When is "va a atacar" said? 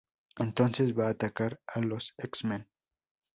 0.97-1.59